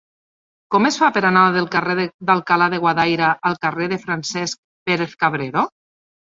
Com 0.75 0.87
es 0.89 0.95
fa 1.01 1.09
per 1.17 1.21
anar 1.29 1.43
del 1.57 1.67
carrer 1.75 2.07
d'Alcalá 2.31 2.71
de 2.75 2.81
Guadaira 2.87 3.29
al 3.53 3.61
carrer 3.69 3.89
de 3.95 4.03
Francesc 4.09 4.65
Pérez-Cabrero? 4.91 5.71